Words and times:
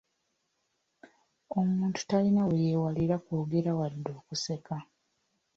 Omuntu 1.59 1.99
talina 2.09 2.41
we 2.47 2.55
yeewalira 2.65 3.15
kwogera 3.25 3.71
wadde 3.79 4.09
okuseka. 4.19 4.75